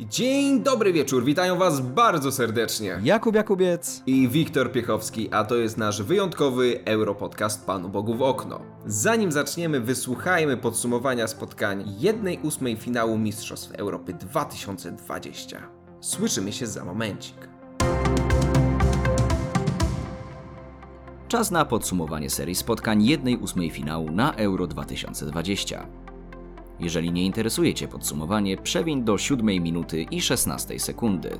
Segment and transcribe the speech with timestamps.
[0.00, 3.00] Dzień dobry wieczór, witają Was bardzo serdecznie.
[3.02, 4.02] Jakub Jakubiec.
[4.06, 8.60] I Wiktor Piechowski, a to jest nasz wyjątkowy Europodcast Panu Bogu w okno.
[8.86, 15.68] Zanim zaczniemy, wysłuchajmy podsumowania spotkań 1-8 finału Mistrzostw Europy 2020.
[16.00, 17.48] Słyszymy się za momencik.
[21.28, 26.05] Czas na podsumowanie serii spotkań 1-8 finału na Euro 2020.
[26.80, 31.38] Jeżeli nie interesuje Cię podsumowanie, przewiń do 7 minuty i 16 sekundy.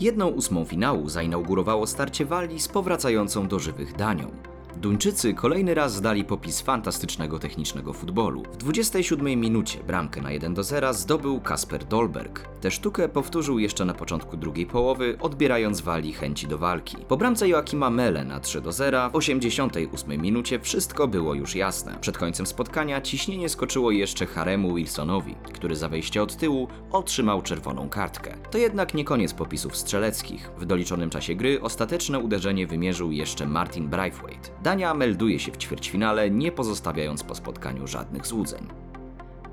[0.00, 4.30] Jedną ósmą finału zainaugurowało starcie Walii z powracającą do żywych Danią.
[4.76, 8.42] Duńczycy kolejny raz zdali popis fantastycznego technicznego futbolu.
[8.52, 12.48] W 27 minucie bramkę na 1 do 0 zdobył Kasper Dolberg.
[12.60, 16.96] Tę sztukę powtórzył jeszcze na początku drugiej połowy, odbierając Walii chęci do walki.
[17.08, 21.98] Po bramce Joachima Mele na 3 do 0 w 88 minucie wszystko było już jasne.
[22.00, 27.88] Przed końcem spotkania ciśnienie skoczyło jeszcze Haremu Wilsonowi, który za wejście od tyłu otrzymał czerwoną
[27.88, 28.34] kartkę.
[28.50, 30.50] To jednak nie koniec popisów strzeleckich.
[30.58, 34.48] W doliczonym czasie gry ostateczne uderzenie wymierzył jeszcze Martin Braithwaite.
[34.62, 38.87] Dania melduje się w ćwierćfinale, nie pozostawiając po spotkaniu żadnych złudzeń.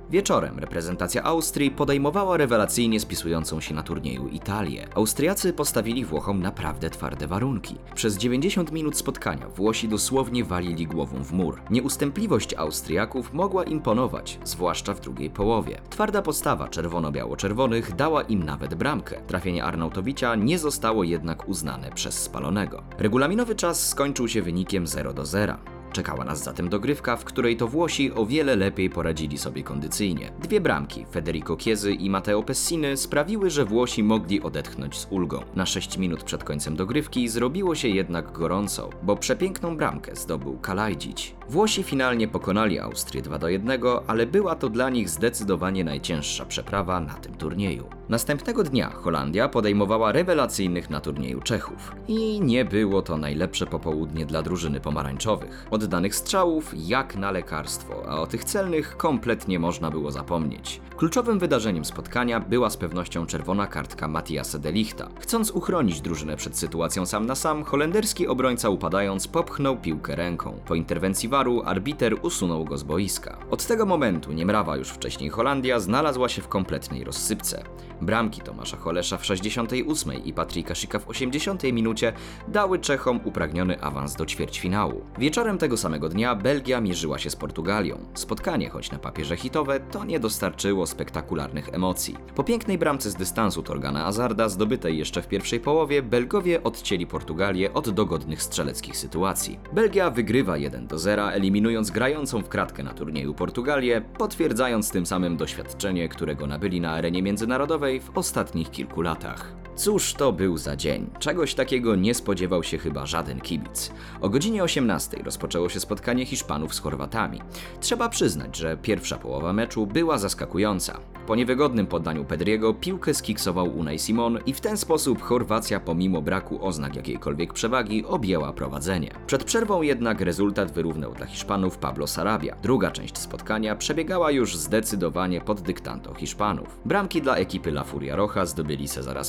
[0.09, 4.88] Wieczorem reprezentacja Austrii podejmowała rewelacyjnie spisującą się na turnieju Italię.
[4.95, 7.75] Austriacy postawili Włochom naprawdę twarde warunki.
[7.95, 11.61] Przez 90 minut spotkania Włosi dosłownie walili głową w mur.
[11.70, 15.81] Nieustępliwość Austriaków mogła imponować, zwłaszcza w drugiej połowie.
[15.89, 19.22] Twarda postawa czerwono-biało-czerwonych dała im nawet bramkę.
[19.28, 22.83] Trafienie Arnautowicza nie zostało jednak uznane przez spalonego.
[22.98, 25.74] Regulaminowy czas skończył się wynikiem 0 do 0.
[25.95, 30.31] Czekała nas zatem dogrywka, w której to Włosi o wiele lepiej poradzili sobie kondycyjnie.
[30.39, 35.41] Dwie bramki, Federico Chiesy i Matteo Pessiny, sprawiły, że Włosi mogli odetchnąć z ulgą.
[35.55, 41.35] Na 6 minut przed końcem dogrywki zrobiło się jednak gorąco, bo przepiękną bramkę zdobył Kalajdzić.
[41.49, 46.99] Włosi finalnie pokonali Austrię 2 do 1, ale była to dla nich zdecydowanie najcięższa przeprawa
[46.99, 47.89] na tym turnieju.
[48.09, 51.95] Następnego dnia Holandia podejmowała rewelacyjnych na turnieju Czechów.
[52.08, 55.67] I nie było to najlepsze popołudnie dla drużyny pomarańczowych.
[55.71, 60.81] Oddanych strzałów jak na lekarstwo, a o tych celnych kompletnie można było zapomnieć.
[60.97, 65.09] Kluczowym wydarzeniem spotkania była z pewnością czerwona kartka Matiasa de Lichta.
[65.20, 70.59] Chcąc uchronić drużynę przed sytuacją sam na sam, holenderski obrońca upadając popchnął piłkę ręką.
[70.65, 71.30] Po interwencji
[71.65, 73.37] arbiter usunął go z boiska.
[73.51, 77.63] Od tego momentu niemrawa już wcześniej Holandia znalazła się w kompletnej rozsypce.
[78.01, 82.13] Bramki Tomasza Holesza w 68 i Patryka Szyka w 80 minucie
[82.47, 85.01] dały Czechom upragniony awans do ćwierćfinału.
[85.17, 87.97] Wieczorem tego samego dnia Belgia mierzyła się z Portugalią.
[88.13, 92.15] Spotkanie, choć na papierze hitowe, to nie dostarczyło spektakularnych emocji.
[92.35, 97.73] Po pięknej bramce z dystansu Torgana Azarda, zdobytej jeszcze w pierwszej połowie, Belgowie odcięli Portugalię
[97.73, 99.59] od dogodnych strzeleckich sytuacji.
[99.73, 105.37] Belgia wygrywa 1 do 0, eliminując grającą w kratkę na turnieju Portugalię, potwierdzając tym samym
[105.37, 109.64] doświadczenie, którego nabyli na arenie międzynarodowej w ostatnich kilku latach.
[109.75, 111.09] Cóż to był za dzień?
[111.19, 113.91] Czegoś takiego nie spodziewał się chyba żaden kibic.
[114.21, 117.41] O godzinie 18 rozpoczęło się spotkanie Hiszpanów z Chorwatami.
[117.80, 120.99] Trzeba przyznać, że pierwsza połowa meczu była zaskakująca.
[121.27, 126.65] Po niewygodnym poddaniu Pedriego piłkę skiksował Unai Simon i w ten sposób Chorwacja pomimo braku
[126.65, 129.12] oznak jakiejkolwiek przewagi objęła prowadzenie.
[129.27, 132.56] Przed przerwą jednak rezultat wyrównał dla Hiszpanów Pablo Sarabia.
[132.63, 136.80] Druga część spotkania przebiegała już zdecydowanie pod dyktando Hiszpanów.
[136.85, 139.24] Bramki dla ekipy La Furia Roja zdobyli Cezara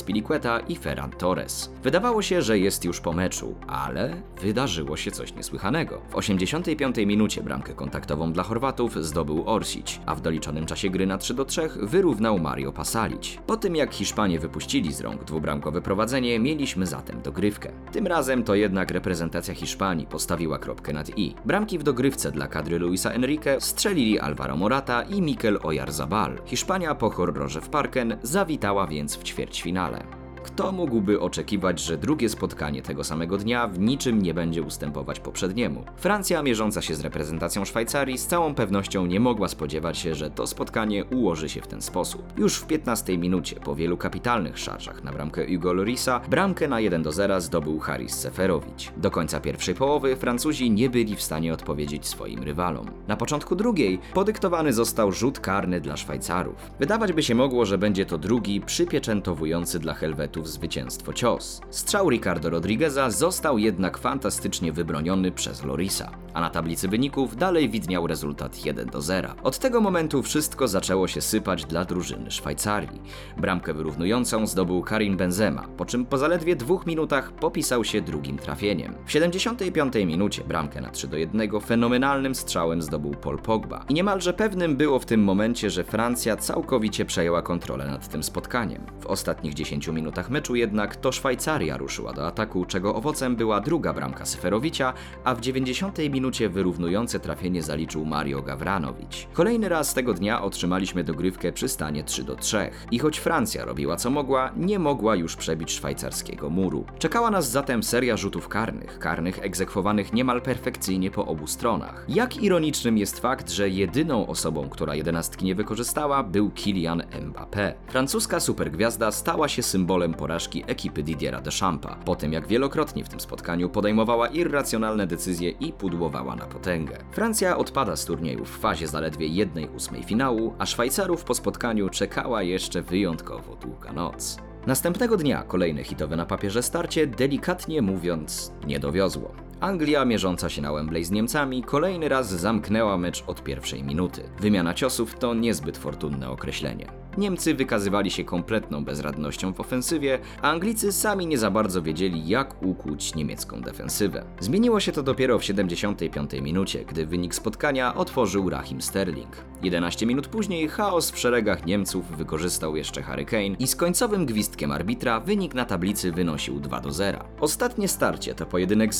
[0.67, 1.71] I Ferran Torres.
[1.83, 6.01] Wydawało się, że jest już po meczu, ale wydarzyło się coś niesłychanego.
[6.09, 11.17] W 85 minucie bramkę kontaktową dla Chorwatów zdobył Orsic, a w doliczonym czasie gry na
[11.17, 13.37] 3 do 3 wyrównał Mario Pasalic.
[13.47, 17.71] Po tym jak Hiszpanie wypuścili z rąk dwubramkowe prowadzenie, mieliśmy zatem dogrywkę.
[17.91, 21.35] Tym razem to jednak reprezentacja Hiszpanii postawiła kropkę nad i.
[21.45, 26.37] Bramki w dogrywce dla kadry Luisa Enrique strzelili Alvaro Morata i Mikel Oyarzabal.
[26.45, 30.26] Hiszpania po horrorze w Parken zawitała więc w ćwierćfinale.
[30.57, 35.83] Kto mógłby oczekiwać, że drugie spotkanie tego samego dnia w niczym nie będzie ustępować poprzedniemu?
[35.97, 40.47] Francja, mierząca się z reprezentacją Szwajcarii, z całą pewnością nie mogła spodziewać się, że to
[40.47, 42.23] spotkanie ułoży się w ten sposób.
[42.37, 47.03] Już w 15 minucie, po wielu kapitalnych szarżach na bramkę Hugo Lorisa, bramkę na 1
[47.03, 48.91] do 0 zdobył Haris Seferowicz.
[48.97, 52.85] Do końca pierwszej połowy Francuzi nie byli w stanie odpowiedzieć swoim rywalom.
[53.07, 56.71] Na początku drugiej podyktowany został rzut karny dla Szwajcarów.
[56.79, 61.61] Wydawać by się mogło, że będzie to drugi przypieczętowujący dla Helwetów w zwycięstwo cios.
[61.69, 68.07] Strzał Ricardo Rodrigueza został jednak fantastycznie wybroniony przez Lorisa, a na tablicy wyników dalej widniał
[68.07, 69.29] rezultat 1 do 0.
[69.43, 73.01] Od tego momentu wszystko zaczęło się sypać dla drużyny Szwajcarii.
[73.37, 78.95] Bramkę wyrównującą zdobył Karim Benzema, po czym po zaledwie dwóch minutach popisał się drugim trafieniem.
[79.05, 83.85] W 75 minucie bramkę na 3 do 1 fenomenalnym strzałem zdobył Paul Pogba.
[83.89, 88.81] I niemalże pewnym było w tym momencie, że Francja całkowicie przejęła kontrolę nad tym spotkaniem.
[88.99, 93.93] W ostatnich 10 minutach meczu jednak to Szwajcaria ruszyła do ataku, czego owocem była druga
[93.93, 94.93] bramka Seferowicza,
[95.23, 99.27] a w 90 minucie wyrównujące trafienie zaliczył Mario Gawranowicz.
[99.33, 102.69] Kolejny raz tego dnia otrzymaliśmy dogrywkę przy stanie 3 do 3.
[102.91, 106.85] I choć Francja robiła co mogła, nie mogła już przebić szwajcarskiego muru.
[106.99, 112.05] Czekała nas zatem seria rzutów karnych, karnych egzekwowanych niemal perfekcyjnie po obu stronach.
[112.09, 117.73] Jak ironicznym jest fakt, że jedyną osobą, która jedenastki nie wykorzystała, był Kylian Mbappé.
[117.87, 123.19] Francuska supergwiazda stała się symbolem porażki ekipy Didiera Deschampa, po tym jak wielokrotnie w tym
[123.19, 126.97] spotkaniu podejmowała irracjonalne decyzje i pudłowała na potęgę.
[127.11, 132.81] Francja odpada z turnieju w fazie zaledwie 1-8 finału, a Szwajcarów po spotkaniu czekała jeszcze
[132.81, 134.37] wyjątkowo długa noc.
[134.65, 139.31] Następnego dnia kolejne hitowe na papierze starcie, delikatnie mówiąc, nie dowiozło.
[139.59, 144.23] Anglia, mierząca się na Wembley z Niemcami, kolejny raz zamknęła mecz od pierwszej minuty.
[144.39, 146.87] Wymiana ciosów to niezbyt fortunne określenie.
[147.17, 152.63] Niemcy wykazywali się kompletną bezradnością w ofensywie, a Anglicy sami nie za bardzo wiedzieli, jak
[152.63, 154.25] ukłuć niemiecką defensywę.
[154.39, 159.35] Zmieniło się to dopiero w 75 minucie, gdy wynik spotkania otworzył Rahim Sterling.
[159.63, 164.71] 11 minut później chaos w szeregach Niemców wykorzystał jeszcze Harry Kane i z końcowym gwizdkiem
[164.71, 167.19] arbitra wynik na tablicy wynosił 2 do 0.
[167.39, 168.95] Ostatnie starcie to pojedynek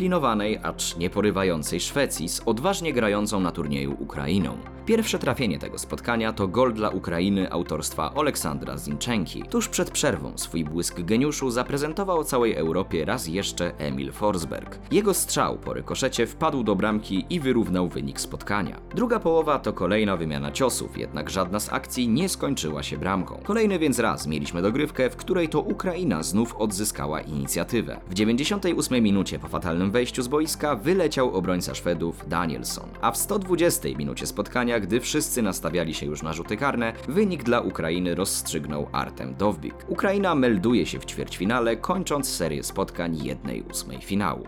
[0.00, 4.58] zdyscyplinowanej, acz nieporywającej Szwecji z odważnie grającą na turnieju Ukrainą.
[4.86, 9.42] Pierwsze trafienie tego spotkania to gol dla Ukrainy autorstwa Aleksandra Zinchenki.
[9.42, 14.78] Tuż przed przerwą swój błysk geniuszu zaprezentował całej Europie raz jeszcze Emil Forsberg.
[14.92, 18.80] Jego strzał po rykoszecie wpadł do bramki i wyrównał wynik spotkania.
[18.94, 23.40] Druga połowa to kolejna wymiana ciosów, jednak żadna z akcji nie skończyła się bramką.
[23.44, 28.00] Kolejny więc raz mieliśmy dogrywkę, w której to Ukraina znów odzyskała inicjatywę.
[28.08, 33.88] W 98 minucie po fatalnym wejściu z boiska wyleciał obrońca Szwedów Danielson, a w 120
[33.88, 39.34] minucie spotkania, gdy wszyscy nastawiali się już na rzuty karne, wynik dla Ukrainy rozstrzygnął Artem
[39.34, 39.74] Dowbik.
[39.88, 44.46] Ukraina melduje się w ćwierćfinale, kończąc serię spotkań 1-8 finału.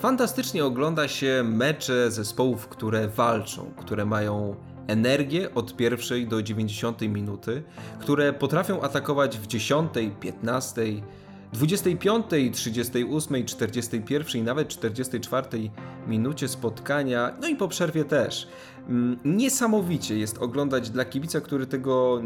[0.00, 4.56] Fantastycznie ogląda się mecze zespołów, które walczą, które mają
[4.90, 7.62] energię od pierwszej do 90 minuty,
[8.00, 9.90] które potrafią atakować w 10,
[10.20, 10.82] 15,
[11.52, 15.70] 25, 38, 41 i nawet 44
[16.06, 18.48] minucie spotkania, no i po przerwie też.
[18.88, 22.22] Mm, Niesamowicie jest oglądać dla kibica, który tego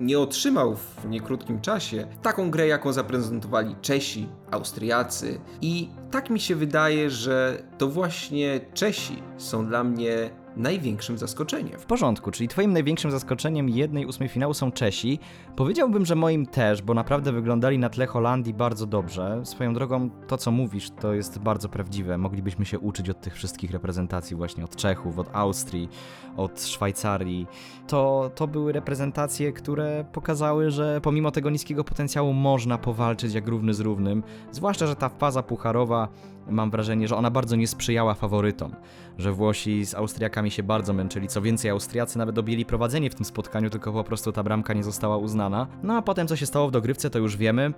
[0.00, 5.40] nie otrzymał w niekrótkim czasie taką grę, jaką zaprezentowali Czesi, Austriacy.
[5.62, 10.30] I tak mi się wydaje, że to właśnie Czesi są dla mnie
[10.60, 11.78] największym zaskoczeniem.
[11.78, 15.18] W porządku, czyli twoim największym zaskoczeniem jednej ósmej finału są Czesi.
[15.56, 19.40] Powiedziałbym, że moim też, bo naprawdę wyglądali na tle Holandii bardzo dobrze.
[19.44, 22.18] Swoją drogą, to co mówisz, to jest bardzo prawdziwe.
[22.18, 25.88] Moglibyśmy się uczyć od tych wszystkich reprezentacji, właśnie od Czechów, od Austrii,
[26.36, 27.46] od Szwajcarii.
[27.86, 33.74] To, to były reprezentacje, które pokazały, że pomimo tego niskiego potencjału można powalczyć jak równy
[33.74, 34.22] z równym.
[34.52, 36.08] Zwłaszcza, że ta faza pucharowa,
[36.48, 38.74] mam wrażenie, że ona bardzo nie sprzyjała faworytom.
[39.18, 41.28] Że Włosi z Austriakami się bardzo męczyli.
[41.28, 44.84] Co więcej, Austriacy nawet objęli prowadzenie w tym spotkaniu, tylko po prostu ta bramka nie
[44.84, 45.66] została uznana.
[45.82, 47.72] No a potem, co się stało w dogrywce, to już wiemy.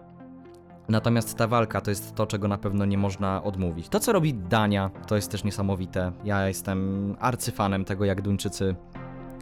[0.89, 3.89] Natomiast ta walka to jest to, czego na pewno nie można odmówić.
[3.89, 6.13] To, co robi Dania, to jest też niesamowite.
[6.25, 8.77] Ja jestem arcyfanem tego, jak Duńczycy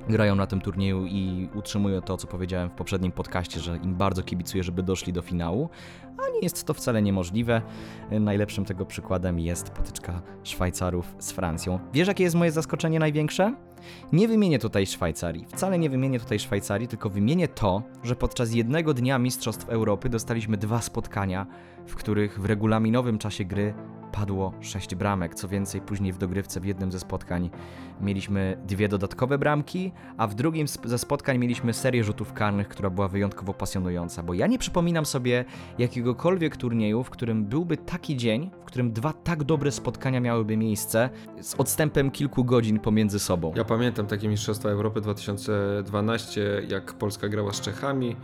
[0.08, 4.22] grają na tym turnieju i utrzymuję to, co powiedziałem w poprzednim podcaście, że im bardzo
[4.22, 5.68] kibicuję, żeby doszli do finału,
[6.18, 7.62] a nie jest to wcale niemożliwe.
[8.10, 11.78] Najlepszym tego przykładem jest potyczka Szwajcarów z Francją.
[11.92, 13.54] Wiesz, jakie jest moje zaskoczenie największe?
[14.12, 15.46] Nie wymienię tutaj Szwajcarii.
[15.48, 20.56] Wcale nie wymienię tutaj Szwajcarii, tylko wymienię to, że podczas jednego dnia Mistrzostw Europy dostaliśmy
[20.56, 21.46] dwa spotkania,
[21.86, 23.74] w których w regulaminowym czasie gry
[24.12, 25.34] padło sześć bramek.
[25.34, 27.50] Co więcej, później w dogrywce w jednym ze spotkań
[28.00, 33.08] mieliśmy dwie dodatkowe bramki, a w drugim ze spotkań mieliśmy serię rzutów karnych, która była
[33.08, 35.44] wyjątkowo pasjonująca, bo ja nie przypominam sobie
[35.78, 41.10] jakiegokolwiek turnieju, w którym byłby taki dzień, w którym dwa tak dobre spotkania miałyby miejsce
[41.40, 43.52] z odstępem kilku godzin pomiędzy sobą.
[43.56, 48.16] Ja pamiętam takie Mistrzostwa Europy 2012, jak Polska grała z Czechami,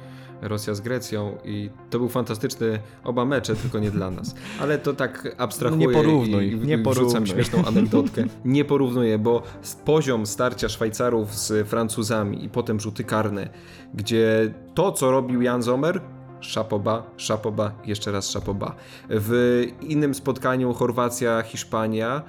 [0.43, 4.35] Rosja z Grecją i to był fantastyczny oba mecze, tylko nie dla nas.
[4.61, 7.27] Ale to tak abstrahuję Nie porównuj, i, nie porównuj.
[7.27, 8.25] śmieszną anegdotkę.
[8.45, 9.43] Nie porównuję, bo
[9.85, 13.49] poziom starcia Szwajcarów z Francuzami i potem rzuty karne,
[13.95, 16.01] gdzie to, co robił Jan Zomer,
[16.41, 18.75] szapoba, szapoba, jeszcze raz szapoba.
[19.09, 22.23] W innym spotkaniu Chorwacja, Hiszpania, em,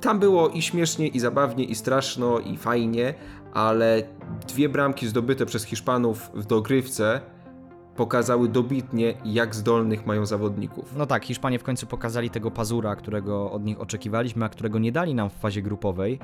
[0.00, 3.14] tam było i śmiesznie, i zabawnie, i straszno, i fajnie,
[3.52, 4.02] ale
[4.48, 7.20] dwie bramki zdobyte przez Hiszpanów w dogrywce
[7.96, 10.94] pokazały dobitnie, jak zdolnych mają zawodników.
[10.96, 14.92] No tak, Hiszpanie w końcu pokazali tego pazura, którego od nich oczekiwaliśmy, a którego nie
[14.92, 16.18] dali nam w fazie grupowej.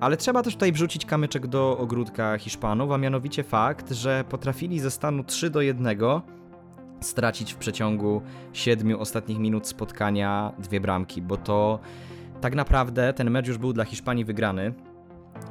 [0.00, 4.90] Ale trzeba też tutaj wrzucić kamyczek do ogródka Hiszpanów, a mianowicie fakt, że potrafili ze
[4.90, 5.98] stanu 3 do 1
[7.00, 11.78] stracić w przeciągu 7 ostatnich minut spotkania dwie bramki, bo to
[12.40, 14.74] tak naprawdę ten mecz już był dla Hiszpanii wygrany.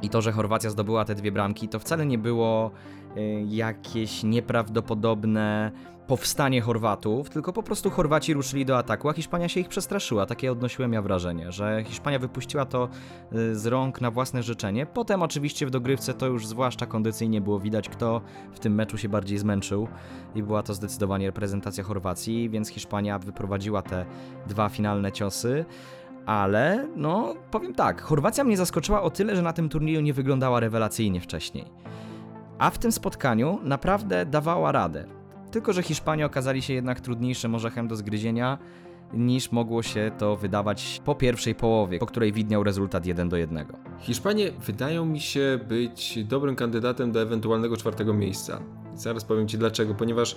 [0.02, 2.70] I to, że Chorwacja zdobyła te dwie bramki, to wcale nie było
[3.16, 5.72] y, jakieś nieprawdopodobne
[6.06, 10.26] powstanie Chorwatów, tylko po prostu Chorwaci ruszyli do ataku, a Hiszpania się ich przestraszyła.
[10.26, 12.88] Takie odnosiłem ja wrażenie, że Hiszpania wypuściła to
[13.32, 14.86] y, z rąk na własne życzenie.
[14.86, 18.20] Potem oczywiście w dogrywce to już zwłaszcza kondycyjnie było widać, kto
[18.52, 19.88] w tym meczu się bardziej zmęczył
[20.34, 24.06] i była to zdecydowanie reprezentacja Chorwacji, więc Hiszpania wyprowadziła te
[24.46, 25.64] dwa finalne ciosy.
[26.26, 30.60] Ale, no, powiem tak, Chorwacja mnie zaskoczyła o tyle, że na tym turnieju nie wyglądała
[30.60, 31.64] rewelacyjnie wcześniej.
[32.58, 35.04] A w tym spotkaniu naprawdę dawała radę.
[35.50, 38.58] Tylko, że Hiszpanie okazali się jednak trudniejszym orzechem do zgryzienia
[39.12, 43.66] niż mogło się to wydawać po pierwszej połowie, po której widniał rezultat 1 do 1.
[43.98, 48.60] Hiszpanie wydają mi się być dobrym kandydatem do ewentualnego czwartego miejsca.
[48.94, 50.36] Zaraz powiem Ci dlaczego, ponieważ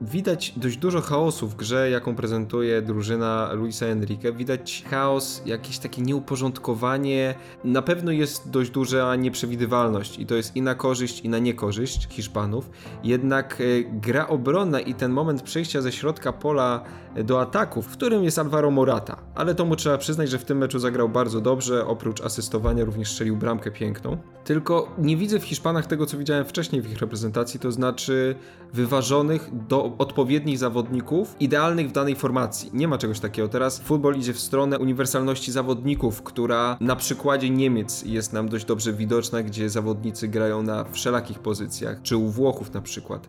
[0.00, 4.32] widać dość dużo chaosu w grze, jaką prezentuje drużyna Luisa Enrique.
[4.32, 7.34] Widać chaos, jakieś takie nieuporządkowanie.
[7.64, 12.08] Na pewno jest dość duża nieprzewidywalność i to jest i na korzyść, i na niekorzyść
[12.10, 12.70] Hiszpanów.
[13.04, 13.64] Jednak e,
[14.00, 16.84] gra obronna i ten moment przejścia ze środka pola
[17.24, 19.16] do ataku, w którym jest Alvaro Morata.
[19.34, 23.12] Ale to mu trzeba przyznać, że w tym meczu zagrał bardzo dobrze, oprócz asystowania również
[23.12, 24.16] strzelił bramkę piękną.
[24.44, 28.34] Tylko nie widzę w Hiszpanach tego, co widziałem wcześniej w ich reprezentacji, to znaczy
[28.72, 32.70] wyważonych do odpowiednich zawodników, idealnych w danej formacji.
[32.72, 33.48] Nie ma czegoś takiego.
[33.48, 38.92] Teraz futbol idzie w stronę uniwersalności zawodników, która na przykładzie Niemiec jest nam dość dobrze
[38.92, 43.28] widoczna, gdzie zawodnicy grają na wszelakich pozycjach, czy u Włochów na przykład.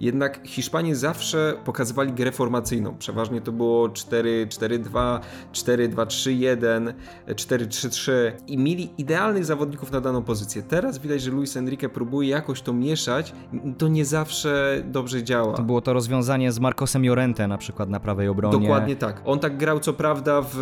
[0.00, 2.96] Jednak Hiszpanie zawsze pokazywali grę formacyjną.
[2.98, 5.20] Przeważnie to było 4-4-2,
[5.52, 6.92] 4-2-3-1,
[7.28, 8.12] 4-3-3
[8.46, 10.62] i mieli idealnych zawodników na daną pozycję.
[10.62, 13.32] Teraz widać, że Luis Enrique próbuje jakoś to mieszać
[13.78, 15.54] to nie zawsze dobrze działa.
[15.54, 18.58] To było to rozwiązanie z Marcosem Llorente na przykład na prawej obronie.
[18.58, 19.22] Dokładnie tak.
[19.24, 20.54] On tak grał co prawda w,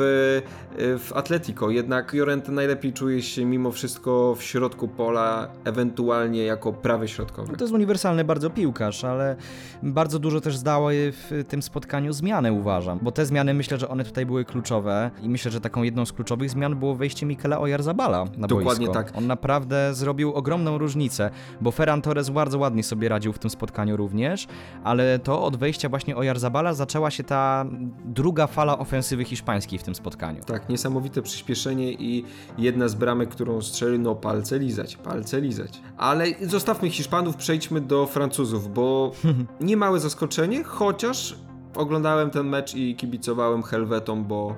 [0.78, 7.09] w Atletico, jednak Llorente najlepiej czuje się mimo wszystko w środku pola, ewentualnie jako prawy
[7.09, 7.49] środkowy.
[7.52, 9.37] No to jest uniwersalny bardzo piłkarz, ale
[9.82, 12.99] bardzo dużo też zdały w tym spotkaniu zmiany, uważam.
[13.02, 16.12] Bo te zmiany myślę, że one tutaj były kluczowe i myślę, że taką jedną z
[16.12, 19.04] kluczowych zmian było wejście Mikela Oyarzabala na Dokładnie boisko.
[19.04, 19.16] tak.
[19.18, 21.30] On naprawdę zrobił ogromną różnicę,
[21.61, 24.47] bo Ferran Torres bardzo ładnie sobie radził w tym spotkaniu również,
[24.85, 27.64] ale to od wejścia właśnie Oyarzabala zaczęła się ta
[28.04, 30.44] druga fala ofensywy hiszpańskiej w tym spotkaniu.
[30.44, 32.24] Tak, niesamowite przyspieszenie i
[32.58, 35.80] jedna z bramek, którą strzelił, no palce lizać, palce lizać.
[35.96, 39.12] Ale zostawmy Hiszpanów, przejdźmy do Francuzów, bo
[39.60, 41.36] niemałe zaskoczenie, chociaż
[41.74, 44.54] oglądałem ten mecz i kibicowałem Helwetom, bo,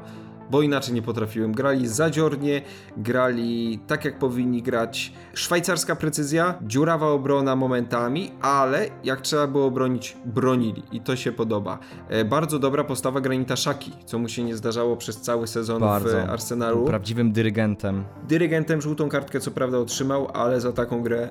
[0.51, 1.53] bo inaczej nie potrafiłem.
[1.53, 2.63] Grali zadziornie,
[2.97, 5.13] grali tak jak powinni grać.
[5.35, 11.79] Szwajcarska precyzja, dziurawa obrona momentami, ale jak trzeba było bronić, bronili i to się podoba.
[12.09, 16.27] E, bardzo dobra postawa Granita Szaki, co mu się nie zdarzało przez cały sezon Bardzo.
[16.27, 16.85] w Arsenalu.
[16.85, 18.05] Prawdziwym dyrygentem.
[18.29, 21.29] Dyrygentem żółtą kartkę co prawda otrzymał, ale za taką grę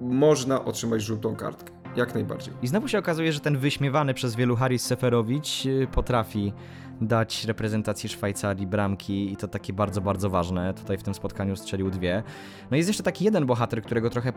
[0.00, 1.85] można otrzymać żółtą kartkę.
[1.96, 2.54] Jak najbardziej.
[2.62, 6.52] I znowu się okazuje, że ten wyśmiewany przez wielu Haris Seferowicz y, potrafi
[7.00, 10.74] dać reprezentacji Szwajcarii bramki i to takie bardzo, bardzo ważne.
[10.74, 12.22] Tutaj w tym spotkaniu strzelił dwie.
[12.70, 14.32] No jest jeszcze taki jeden bohater, którego trochę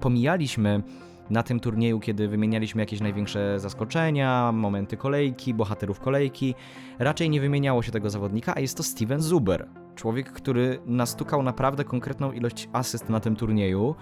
[0.00, 0.82] pomijaliśmy
[1.30, 6.54] na tym turnieju, kiedy wymienialiśmy jakieś największe zaskoczenia, momenty kolejki, bohaterów kolejki.
[6.98, 9.68] Raczej nie wymieniało się tego zawodnika, a jest to Steven Zuber.
[9.94, 13.94] Człowiek, który nastukał naprawdę konkretną ilość asyst na tym turnieju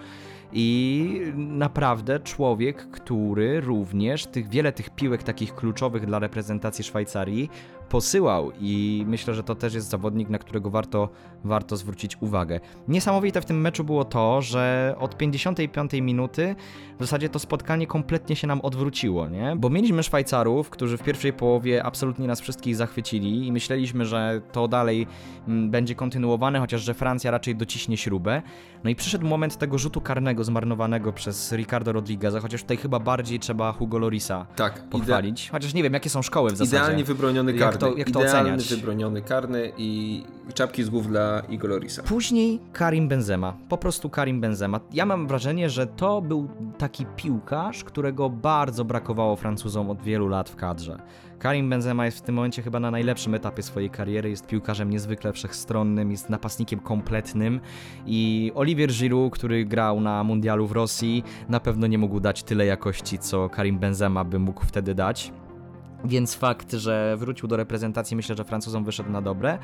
[0.53, 7.49] i naprawdę człowiek, który również tych wiele tych piłek takich kluczowych dla reprezentacji Szwajcarii
[7.91, 11.09] posyłał i myślę, że to też jest zawodnik, na którego warto,
[11.43, 12.59] warto zwrócić uwagę.
[12.87, 16.55] Niesamowite w tym meczu było to, że od 55 minuty
[16.99, 19.55] w zasadzie to spotkanie kompletnie się nam odwróciło, nie?
[19.57, 24.67] Bo mieliśmy Szwajcarów, którzy w pierwszej połowie absolutnie nas wszystkich zachwycili i myśleliśmy, że to
[24.67, 25.07] dalej
[25.47, 28.41] mm, będzie kontynuowane, chociaż że Francja raczej dociśnie śrubę.
[28.83, 33.39] No i przyszedł moment tego rzutu karnego zmarnowanego przez Ricardo Rodrigueza, chociaż tutaj chyba bardziej
[33.39, 35.49] trzeba Hugo Lorisa Tak, pochwalić.
[35.49, 36.77] Chociaż nie wiem, jakie są szkoły w zasadzie.
[36.77, 37.79] Idealnie wybroniony karny.
[37.85, 38.69] To- jak to Idealny oceniać?
[38.69, 40.23] wybroniony karny i
[40.53, 42.03] czapki z głów dla Igor Lorisa.
[42.03, 44.79] Później Karim Benzema, po prostu Karim Benzema.
[44.93, 50.49] Ja mam wrażenie, że to był taki piłkarz, którego bardzo brakowało Francuzom od wielu lat
[50.49, 51.01] w kadrze.
[51.39, 55.33] Karim Benzema jest w tym momencie chyba na najlepszym etapie swojej kariery, jest piłkarzem niezwykle
[55.33, 57.59] wszechstronnym, jest napastnikiem kompletnym
[58.05, 62.65] i Olivier Giroud, który grał na mundialu w Rosji, na pewno nie mógł dać tyle
[62.65, 65.31] jakości, co Karim Benzema by mógł wtedy dać.
[66.05, 69.57] Więc fakt, że wrócił do reprezentacji, myślę, że Francuzom wyszedł na dobre.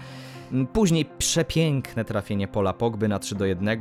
[0.51, 3.79] Mm, Później przepiękne trafienie Pola Pogby na 3 do 1.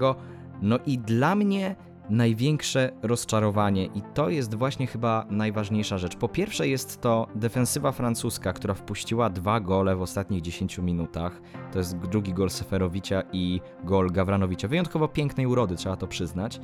[0.63, 1.77] No i dla mnie
[2.11, 6.17] największe rozczarowanie i to jest właśnie chyba najważniejsza rzecz.
[6.17, 11.41] Po pierwsze jest to defensywa francuska, która wpuściła dwa gole w ostatnich 10 minutach.
[11.73, 14.69] To jest drugi gol Seferowicza i gol Gawranowicza.
[14.69, 16.61] Wyjątkowo pięknej urody, trzeba to przyznać.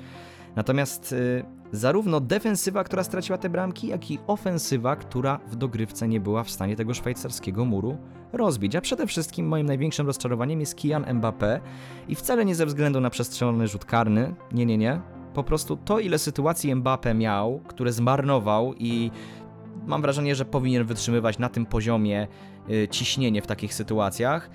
[0.56, 6.20] Natomiast y, zarówno defensywa, która straciła te bramki, jak i ofensywa, która w dogrywce nie
[6.20, 7.96] była w stanie tego szwajcarskiego muru
[8.32, 8.76] rozbić.
[8.76, 11.60] A przede wszystkim moim największym rozczarowaniem jest Kian Mbappé
[12.08, 14.34] i wcale nie ze względu na przestrzelony rzut karny.
[14.52, 15.00] Nie, nie, nie.
[15.34, 19.10] Po prostu to, ile sytuacji Mbappé miał, które zmarnował i
[19.86, 22.28] mam wrażenie, że powinien wytrzymywać na tym poziomie
[22.70, 24.50] y, ciśnienie w takich sytuacjach,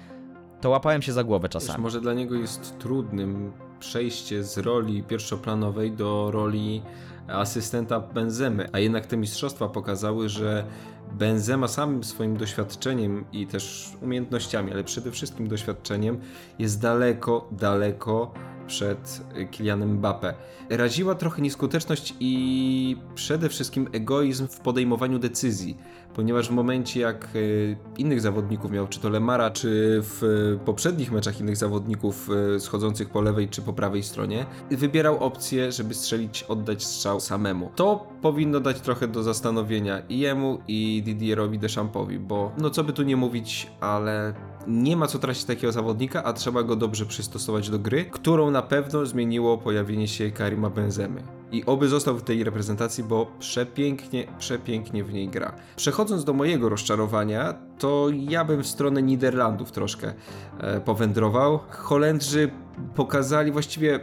[0.61, 1.83] to łapałem się za głowę Wiesz, czasami.
[1.83, 6.81] może dla niego jest trudnym przejście z roli pierwszoplanowej do roli
[7.27, 10.65] asystenta Benzemy, a jednak te mistrzostwa pokazały, że
[11.11, 16.19] Benzema samym swoim doświadczeniem i też umiejętnościami, ale przede wszystkim doświadczeniem
[16.59, 18.31] jest daleko, daleko
[18.67, 19.21] przed
[19.51, 20.33] Kylianem Mbappé.
[20.69, 25.77] Raziła trochę nieskuteczność i przede wszystkim egoizm w podejmowaniu decyzji,
[26.13, 30.23] ponieważ w momencie jak y, innych zawodników miał, czy to Lemara, czy w
[30.61, 35.71] y, poprzednich meczach innych zawodników y, schodzących po lewej czy po prawej stronie, wybierał opcję,
[35.71, 37.71] żeby strzelić, oddać strzał samemu.
[37.75, 42.93] To powinno dać trochę do zastanowienia i jemu, i Didierowi Deschampowi, bo no co by
[42.93, 44.33] tu nie mówić, ale
[44.67, 48.61] nie ma co tracić takiego zawodnika, a trzeba go dobrze przystosować do gry, którą na
[48.61, 51.36] pewno zmieniło pojawienie się Karima Benzemy.
[51.51, 55.55] I oby został w tej reprezentacji, bo przepięknie, przepięknie w niej gra.
[55.75, 60.13] Przechodząc do mojego rozczarowania, to ja bym w stronę Niderlandów troszkę
[60.59, 61.59] e, powędrował.
[61.69, 62.51] Holendrzy
[62.95, 63.99] pokazali właściwie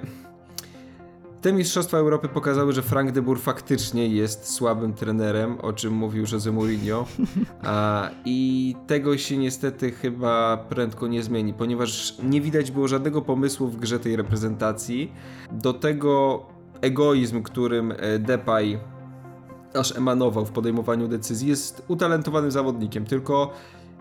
[1.44, 6.24] te Mistrzostwa Europy pokazały, że Frank de Boer faktycznie jest słabym trenerem, o czym mówił
[6.32, 7.06] Jose Mourinho.
[7.62, 13.68] A, I tego się niestety chyba prędko nie zmieni, ponieważ nie widać było żadnego pomysłu
[13.68, 15.12] w grze tej reprezentacji.
[15.52, 16.46] Do tego
[16.84, 18.78] egoizm, którym e, Depay
[19.74, 23.52] aż emanował w podejmowaniu decyzji, jest utalentowanym zawodnikiem, tylko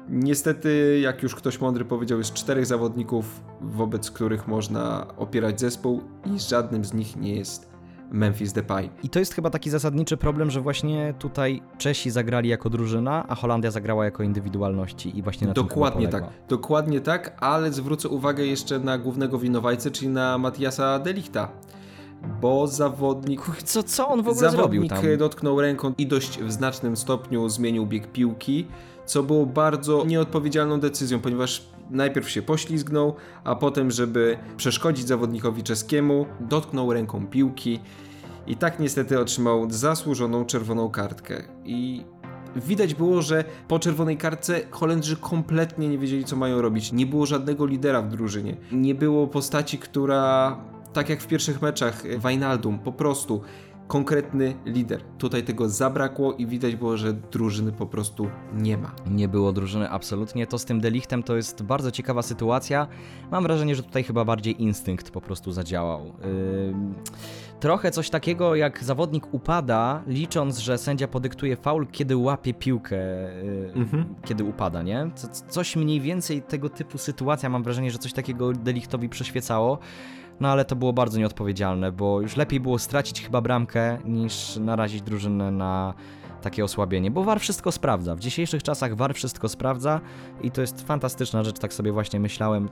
[0.09, 6.01] niestety, jak już ktoś mądry powiedział, jest czterech zawodników, wobec których można opierać zespół
[6.35, 7.73] i żadnym z nich nie jest
[8.11, 8.89] Memphis Depay.
[9.03, 13.35] I to jest chyba taki zasadniczy problem, że właśnie tutaj Czesi zagrali jako drużyna, a
[13.35, 18.45] Holandia zagrała jako indywidualności i właśnie na tym Dokładnie tak, dokładnie tak, ale zwrócę uwagę
[18.45, 21.51] jeszcze na głównego winowajcę, czyli na Matiasa Delichta,
[22.41, 25.17] bo zawodnik Co, co on w ogóle zrobił Zawodnik tam?
[25.17, 28.67] dotknął ręką i dość w znacznym stopniu zmienił bieg piłki,
[29.05, 36.25] co było bardzo nieodpowiedzialną decyzją, ponieważ najpierw się poślizgnął, a potem, żeby przeszkodzić zawodnikowi czeskiemu,
[36.39, 37.79] dotknął ręką piłki
[38.47, 41.43] i tak niestety otrzymał zasłużoną czerwoną kartkę.
[41.65, 42.05] I
[42.55, 46.91] widać było, że po czerwonej kartce Holendrzy kompletnie nie wiedzieli, co mają robić.
[46.91, 48.57] Nie było żadnego lidera w drużynie.
[48.71, 50.57] Nie było postaci, która,
[50.93, 53.41] tak jak w pierwszych meczach, Wijnaldum, po prostu
[53.87, 55.01] konkretny lider.
[55.17, 58.91] Tutaj tego zabrakło i widać było, że drużyny po prostu nie ma.
[59.07, 60.47] Nie było drużyny absolutnie.
[60.47, 62.87] To z tym Delichtem to jest bardzo ciekawa sytuacja.
[63.31, 66.13] Mam wrażenie, że tutaj chyba bardziej instynkt po prostu zadziałał.
[66.69, 66.93] Ym,
[67.59, 73.71] Trochę coś takiego jak zawodnik upada, licząc, że sędzia podyktuje faul, kiedy łapie piłkę, yy,
[73.75, 74.15] Mhm.
[74.25, 75.11] kiedy upada, nie?
[75.15, 79.79] Co- Coś mniej więcej tego typu sytuacja, mam wrażenie, że coś takiego Delichtowi przyświecało.
[80.39, 85.01] No ale to było bardzo nieodpowiedzialne, bo już lepiej było stracić chyba bramkę, niż narazić
[85.01, 85.93] drużynę na
[86.41, 88.15] takie osłabienie, bo VAR wszystko sprawdza.
[88.15, 90.01] W dzisiejszych czasach VAR wszystko sprawdza
[90.41, 92.69] i to jest fantastyczna rzecz, tak sobie właśnie myślałem.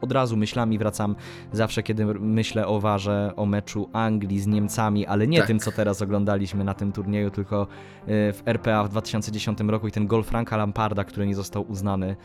[0.00, 1.16] Od razu myślami wracam
[1.52, 5.46] zawsze, kiedy myślę o warze, o meczu Anglii z Niemcami, ale nie Tak.
[5.46, 7.66] tym, co teraz oglądaliśmy na tym turnieju, tylko y,
[8.08, 12.16] w RPA w 2010 roku i ten gol Franka Lamparda, który nie został uznany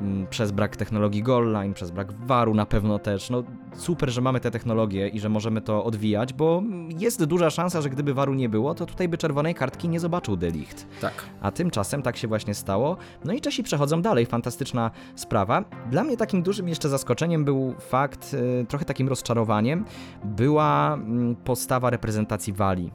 [0.00, 3.30] mm, przez brak technologii goal line, przez brak waru na pewno też.
[3.30, 3.42] No
[3.74, 6.62] super, że mamy te technologie i że możemy to odwijać, bo
[6.98, 10.36] jest duża szansa, że gdyby waru nie było, to tutaj by czerwonej kartki nie zobaczył
[10.36, 10.86] Delicht.
[11.00, 11.12] Tak.
[11.40, 12.96] A tymczasem tak się właśnie stało.
[13.24, 14.26] No i Czesi przechodzą dalej.
[14.26, 15.64] Fantastyczna sprawa.
[15.90, 19.84] Dla mnie takim dużym jeszcze zaskoczeniem był fakt, y, trochę takim rozczarowaniem,
[20.24, 22.92] była mm, postawa reprezentacji Walii,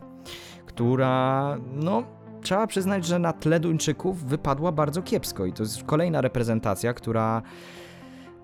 [0.66, 2.04] która, no,
[2.42, 5.46] trzeba przyznać, że na tle Duńczyków wypadła bardzo kiepsko.
[5.46, 7.42] I to jest kolejna reprezentacja, która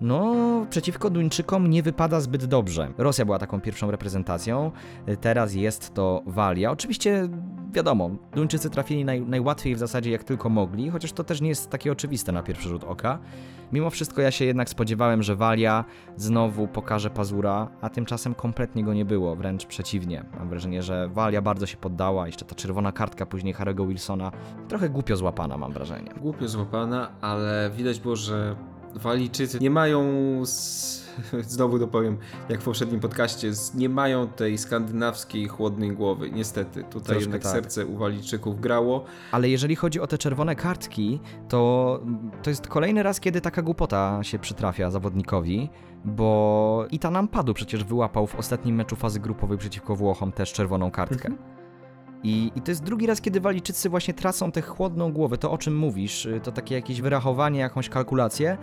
[0.02, 0.36] no,
[0.70, 2.94] przeciwko Duńczykom nie wypada zbyt dobrze.
[2.98, 4.72] Rosja była taką pierwszą reprezentacją,
[5.22, 6.72] teraz jest to Walia.
[6.72, 7.30] Oczywiście,
[7.72, 11.70] wiadomo, Duńczycy trafili naj, najłatwiej w zasadzie jak tylko mogli, chociaż to też nie jest
[11.70, 13.20] takie oczywiste na pierwszy rzut oka.
[13.72, 18.94] Mimo wszystko ja się jednak spodziewałem, że Walia znowu pokaże pazura, a tymczasem kompletnie go
[18.94, 20.26] nie było, wręcz przeciwnie.
[20.40, 24.32] Mam wrażenie, że Walia bardzo się poddała, jeszcze ta czerwona kartka później Harry'ego Wilsona,
[24.68, 26.12] trochę głupio złapana mam wrażenie.
[26.22, 28.56] Głupio złapana, ale widać było, że
[28.98, 30.06] Walijczycy nie mają,
[30.46, 31.08] z...
[31.48, 32.18] znowu dopowiem,
[32.50, 36.32] jak w poprzednim podcaście, z- nie mają tej skandynawskiej chłodnej głowy.
[36.32, 37.52] Niestety, tutaj Troszkę jednak tak.
[37.52, 39.06] serce u Walijczyków grało.
[39.32, 42.00] Ale jeżeli chodzi o te czerwone kartki, to
[42.44, 45.70] to jest kolejny raz, kiedy taka głupota się przytrafia zawodnikowi,
[46.06, 51.30] bo Itanam Padu przecież wyłapał w ostatnim meczu fazy grupowej przeciwko Włochom też czerwoną kartkę.
[52.28, 55.58] I, I to jest drugi raz, kiedy Walijczycy właśnie tracą tę chłodną głowę, to o
[55.58, 58.58] czym mówisz, y, to takie jakieś wyrachowanie, jakąś kalkulację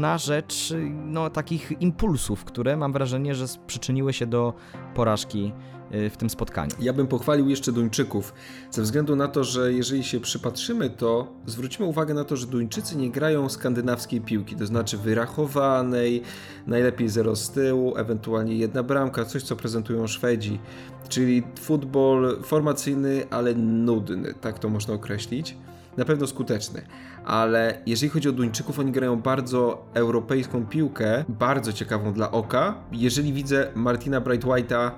[0.00, 4.54] na rzecz y, no, takich impulsów, które mam wrażenie, że przyczyniły się do
[4.94, 5.52] porażki
[5.90, 6.72] w tym spotkaniu.
[6.80, 8.34] Ja bym pochwalił jeszcze Duńczyków,
[8.70, 12.96] ze względu na to, że jeżeli się przypatrzymy, to zwróćmy uwagę na to, że Duńczycy
[12.96, 16.22] nie grają skandynawskiej piłki, to znaczy wyrachowanej,
[16.66, 20.60] najlepiej zero z tyłu, ewentualnie jedna bramka, coś co prezentują Szwedzi,
[21.08, 25.56] czyli futbol formacyjny, ale nudny, tak to można określić.
[25.96, 26.82] Na pewno skuteczny,
[27.24, 32.74] ale jeżeli chodzi o Duńczyków, oni grają bardzo europejską piłkę, bardzo ciekawą dla oka.
[32.92, 34.90] Jeżeli widzę Martina Brightwhite'a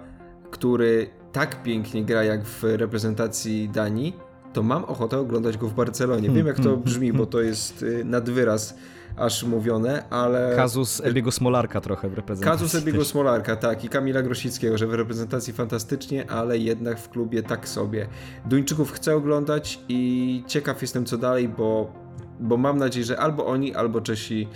[0.50, 4.16] który tak pięknie gra jak w reprezentacji Danii,
[4.52, 6.30] to mam ochotę oglądać go w Barcelonie.
[6.30, 8.74] Wiem jak to brzmi, bo to jest y, nad wyraz
[9.16, 10.52] aż mówione, ale...
[10.56, 12.64] Kazus Ebiego Smolarka trochę w reprezentacji.
[12.64, 13.04] Kazus Ebiego.
[13.04, 18.06] Smolarka, tak, i Kamila Grosickiego, że w reprezentacji fantastycznie, ale jednak w klubie tak sobie.
[18.44, 21.92] Duńczyków chcę oglądać i ciekaw jestem co dalej, bo,
[22.40, 24.48] bo mam nadzieję, że albo oni, albo Czesi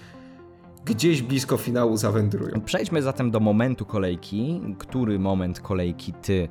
[0.85, 2.61] gdzieś blisko finału zawędrują.
[2.61, 4.61] Przejdźmy zatem do momentu kolejki.
[4.79, 6.49] Który moment kolejki ty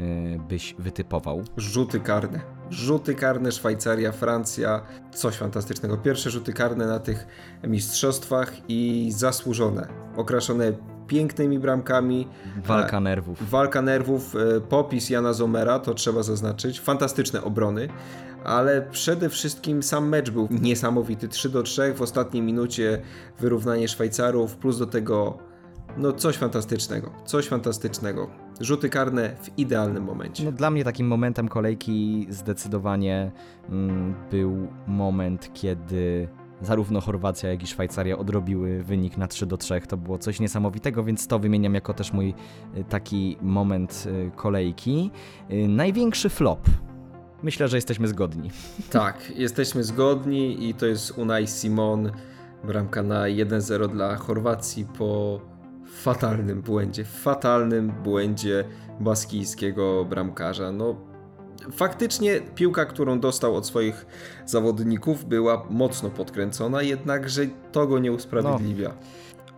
[0.00, 1.42] y, byś wytypował?
[1.56, 2.40] Rzuty karne.
[2.70, 4.80] Rzuty karne Szwajcaria, Francja.
[5.14, 5.96] Coś fantastycznego.
[5.96, 7.26] Pierwsze rzuty karne na tych
[7.64, 9.88] mistrzostwach i zasłużone.
[10.16, 10.72] Okraszone
[11.06, 12.28] pięknymi bramkami.
[12.64, 13.50] Walka nerwów.
[13.50, 16.80] Walka nerwów, e, popis Jana Zomera, to trzeba zaznaczyć.
[16.80, 17.88] Fantastyczne obrony.
[18.44, 21.28] Ale przede wszystkim sam mecz był niesamowity.
[21.28, 23.02] 3 do 3 w ostatniej minucie
[23.40, 25.38] wyrównanie Szwajcarów, plus do tego
[25.96, 27.10] no coś fantastycznego.
[27.24, 28.30] Coś fantastycznego.
[28.60, 30.44] Rzuty karne w idealnym momencie.
[30.44, 33.32] No, dla mnie takim momentem kolejki zdecydowanie
[33.68, 36.28] mm, był moment, kiedy
[36.62, 39.80] zarówno Chorwacja, jak i Szwajcaria odrobiły wynik na 3 do 3.
[39.88, 42.34] To było coś niesamowitego, więc to wymieniam jako też mój
[42.76, 45.10] y, taki moment y, kolejki.
[45.50, 46.60] Y, Największy flop.
[47.42, 48.50] Myślę, że jesteśmy zgodni.
[48.90, 52.10] Tak, jesteśmy zgodni i to jest Unai Simon,
[52.64, 55.40] bramka na 1-0 dla Chorwacji po
[55.94, 58.64] fatalnym błędzie, fatalnym błędzie
[59.00, 60.72] baskijskiego bramkarza.
[60.72, 60.96] No,
[61.72, 64.06] faktycznie piłka, którą dostał od swoich
[64.46, 68.94] zawodników była mocno podkręcona, jednakże to go nie usprawiedliwia.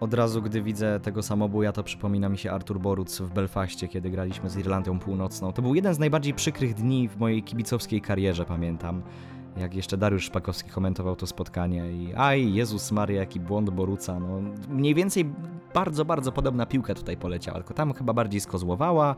[0.01, 4.11] Od razu, gdy widzę tego samobuja, to przypomina mi się Artur Boruc w Belfaście, kiedy
[4.11, 5.53] graliśmy z Irlandią Północną.
[5.53, 9.03] To był jeden z najbardziej przykrych dni w mojej kibicowskiej karierze, pamiętam.
[9.57, 14.21] Jak jeszcze Dariusz Szpakowski komentował to spotkanie i aj, Jezus Maria, jaki błąd Boruca.
[14.21, 15.25] No, mniej więcej
[15.75, 19.17] bardzo, bardzo podobna piłka tutaj poleciała, tylko tam chyba bardziej skozłowała,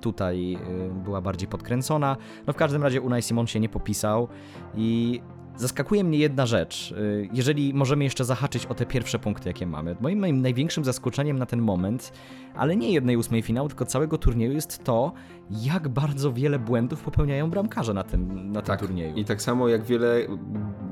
[0.00, 0.58] tutaj
[0.90, 2.16] y, była bardziej podkręcona.
[2.46, 4.28] No w każdym razie Unai Simon się nie popisał
[4.74, 5.20] i
[5.56, 6.92] Zaskakuje mnie jedna rzecz.
[6.92, 9.96] y, Jeżeli możemy jeszcze zahaczyć o te pierwsze punkty, jakie mamy.
[10.00, 12.12] Moim, moim największym zaskoczeniem na ten moment,
[12.54, 15.12] ale nie jednej ósmej finału, tylko całego turnieju jest to,
[15.50, 18.80] jak bardzo wiele błędów popełniają bramkarze na tym, na tym Tak.
[18.80, 19.14] turnieju.
[19.16, 20.16] I tak samo jak wiele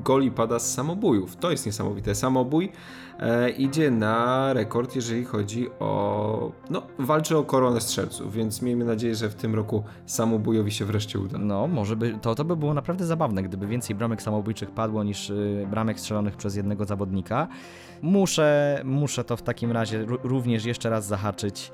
[0.03, 1.35] goli pada z samobójów.
[1.35, 2.15] To jest niesamowite.
[2.15, 2.71] Samobój
[3.19, 6.51] e, idzie na rekord, jeżeli chodzi o.
[6.69, 11.19] No, walczy o koronę strzelców, więc miejmy nadzieję, że w tym roku samobójowi się wreszcie
[11.19, 11.37] uda.
[11.37, 15.29] No, może by, to, to by było naprawdę zabawne, gdyby więcej bramek samobójczych padło niż
[15.29, 17.47] y, bramek strzelonych przez jednego zawodnika.
[18.01, 21.71] Muszę, muszę to w takim razie ró- również jeszcze raz zahaczyć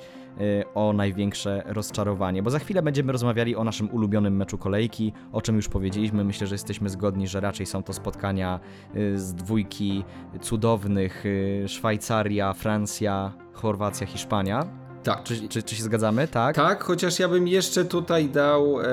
[0.76, 5.56] o największe rozczarowanie, bo za chwilę będziemy rozmawiali o naszym ulubionym meczu kolejki, o czym
[5.56, 6.24] już powiedzieliśmy.
[6.24, 8.60] Myślę, że jesteśmy zgodni, że raczej są to spotkania
[8.95, 10.04] y, z dwójki
[10.41, 14.65] cudownych y, Szwajcaria, Francja, Chorwacja, Hiszpania.
[15.04, 15.24] Tak.
[15.24, 16.28] Czy, czy, czy się zgadzamy?
[16.28, 16.56] Tak?
[16.56, 18.86] Tak, chociaż ja bym jeszcze tutaj dał e,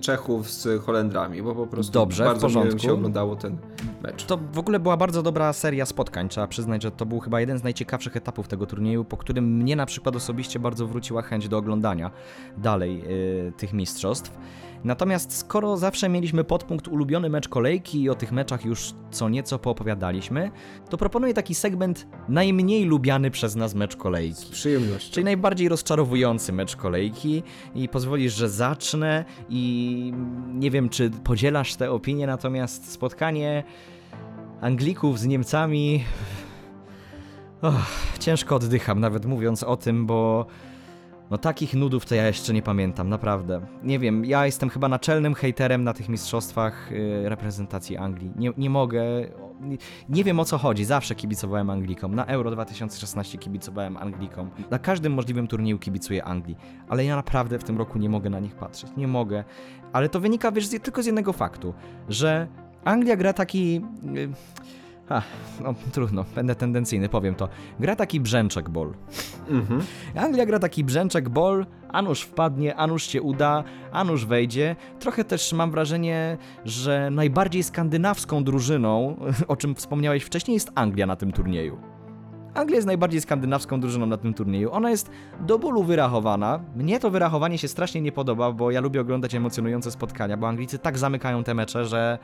[0.00, 2.78] Czechów z Holendrami, bo po prostu Dobrze, w bardzo mi porządku.
[2.78, 3.56] się oglądało ten
[4.02, 4.24] mecz.
[4.24, 6.28] To w ogóle była bardzo dobra seria spotkań.
[6.28, 9.76] Trzeba przyznać, że to był chyba jeden z najciekawszych etapów tego turnieju, po którym mnie
[9.76, 12.10] na przykład osobiście bardzo wróciła chęć do oglądania
[12.56, 13.02] dalej
[13.48, 14.38] y, tych mistrzostw.
[14.84, 19.58] Natomiast skoro zawsze mieliśmy podpunkt ulubiony mecz kolejki i o tych meczach już co nieco
[19.58, 20.50] poopowiadaliśmy,
[20.90, 24.40] to proponuję taki segment najmniej lubiany przez nas mecz kolejki.
[24.40, 25.14] Z przyjemnością.
[25.14, 27.42] Czyli najbardziej rozczarowujący mecz kolejki
[27.74, 30.12] i pozwolisz, że zacznę i
[30.54, 33.64] nie wiem, czy podzielasz tę opinię, natomiast spotkanie
[34.60, 36.04] Anglików z Niemcami
[37.62, 40.46] Och, ciężko oddycham nawet mówiąc o tym, bo
[41.30, 43.60] no takich nudów to ja jeszcze nie pamiętam, naprawdę.
[43.82, 48.32] Nie wiem, ja jestem chyba naczelnym hejterem na tych mistrzostwach y, reprezentacji Anglii.
[48.36, 49.02] Nie, nie mogę,
[49.60, 49.76] nie,
[50.08, 52.14] nie wiem o co chodzi, zawsze kibicowałem Anglikom.
[52.14, 54.50] Na Euro 2016 kibicowałem Anglikom.
[54.70, 56.56] Na każdym możliwym turnieju kibicuję Anglii,
[56.88, 59.44] ale ja naprawdę w tym roku nie mogę na nich patrzeć, nie mogę.
[59.92, 61.74] Ale to wynika, wiesz, z, tylko z jednego faktu,
[62.08, 62.48] że
[62.84, 63.82] Anglia gra taki...
[64.16, 64.28] y,
[65.08, 65.22] a,
[65.60, 67.48] no trudno, będę tendencyjny, powiem to.
[67.80, 68.94] Gra taki brzęczek bol.
[69.48, 69.82] Mhm.
[70.16, 74.76] Anglia gra taki brzęczek bol, a nuż wpadnie, a nuż się uda, a nuż wejdzie.
[74.98, 79.16] Trochę też mam wrażenie, że najbardziej skandynawską drużyną,
[79.48, 81.78] o czym wspomniałeś wcześniej, jest Anglia na tym turnieju.
[82.54, 84.72] Anglia jest najbardziej skandynawską drużyną na tym turnieju.
[84.72, 86.60] Ona jest do bólu wyrachowana.
[86.76, 90.78] Mnie to wyrachowanie się strasznie nie podoba, bo ja lubię oglądać emocjonujące spotkania, bo Anglicy
[90.78, 92.18] tak zamykają te mecze, że...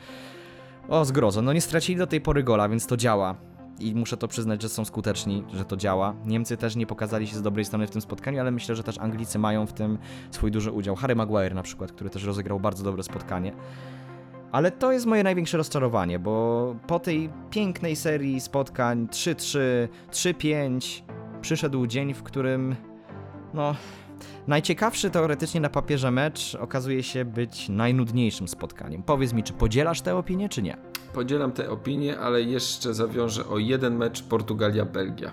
[0.89, 1.43] O, zgrozo.
[1.43, 3.35] No nie stracili do tej pory gola, więc to działa.
[3.81, 6.15] I muszę to przyznać, że są skuteczni, że to działa.
[6.25, 8.99] Niemcy też nie pokazali się z dobrej strony w tym spotkaniu, ale myślę, że też
[8.99, 9.99] Anglicy mają w tym
[10.31, 10.95] swój duży udział.
[10.97, 13.53] Harry Maguire na przykład, który też rozegrał bardzo dobre spotkanie.
[14.53, 19.59] Ale to jest moje największe rozczarowanie, bo po tej pięknej serii spotkań 3-3,
[20.11, 21.03] 3-5
[21.41, 22.77] przyszedł dzień, w którym
[23.55, 23.75] no
[24.47, 29.03] najciekawszy teoretycznie na papierze mecz okazuje się być najnudniejszym spotkaniem.
[29.03, 30.77] Powiedz mi, czy podzielasz tę opinię, czy nie?
[31.13, 35.31] Podzielam tę opinię, ale jeszcze zawiążę o jeden mecz Portugalia-Belgia.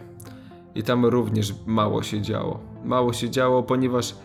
[0.75, 2.59] I tam również mało się działo.
[2.83, 4.15] Mało się działo, ponieważ,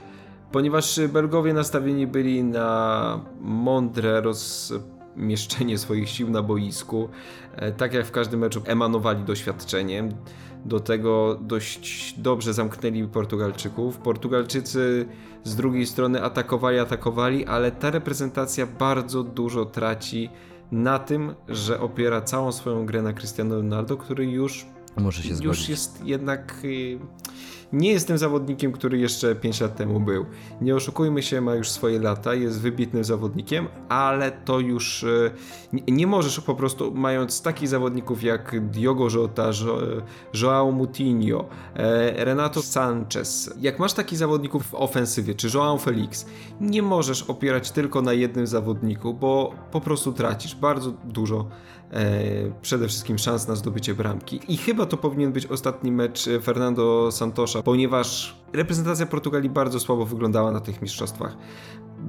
[0.52, 7.08] ponieważ Belgowie nastawieni byli na mądre rozmieszczenie swoich sił na boisku.
[7.56, 10.08] E, Tak jak w każdym meczu emanowali doświadczeniem.
[10.66, 13.98] Do tego dość dobrze zamknęli Portugalczyków.
[13.98, 15.06] Portugalczycy
[15.44, 20.30] z drugiej strony atakowali, atakowali, ale ta reprezentacja bardzo dużo traci
[20.72, 25.38] na tym, że opiera całą swoją grę na Cristiano Ronaldo, który już, Muszę się już
[25.38, 25.68] zgodzić.
[25.68, 26.62] jest jednak.
[27.72, 30.26] Nie jest tym zawodnikiem, który jeszcze 5 lat temu był.
[30.60, 35.30] Nie oszukujmy się, ma już swoje lata, jest wybitnym zawodnikiem, ale to już y,
[35.88, 39.80] nie, możesz po prostu, mając takich zawodników jak Diogo Jota, Jo-
[40.42, 46.26] Joao Moutinho, e, Renato Sanchez, jak masz takich zawodników w ofensywie, czy Joao Felix,
[46.60, 51.44] nie możesz opierać tylko na jednym zawodniku, bo po prostu tracisz bardzo dużo e,
[52.62, 54.40] przede wszystkim szans na zdobycie bramki.
[54.48, 60.06] I chyba to powinien być ostatni mecz e, Fernando Santosza, ponieważ reprezentacja Portugalii bardzo słabo
[60.06, 61.36] wyglądała na tych mistrzostwach.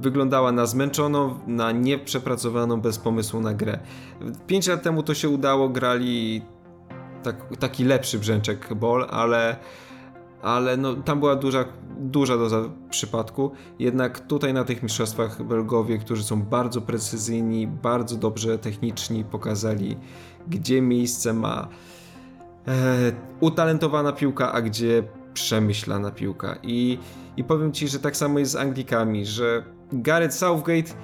[0.00, 3.78] Wyglądała na zmęczoną, na nieprzepracowaną, bez pomysłu na grę.
[4.46, 6.42] Pięć lat temu to się udało, grali
[7.22, 9.56] tak, taki lepszy brzęczek bol, ale
[10.42, 11.64] ale no, tam była duża,
[11.98, 13.50] duża doza przypadku.
[13.78, 19.96] Jednak tutaj na tych mistrzostwach Belgowie, którzy są bardzo precyzyjni, bardzo dobrze techniczni, pokazali,
[20.48, 21.68] gdzie miejsce ma
[22.68, 25.02] e, utalentowana piłka, a gdzie
[25.34, 26.58] przemyślana piłka.
[26.62, 26.98] I,
[27.36, 30.94] I powiem Ci, że tak samo jest z Anglikami, że Gareth Southgate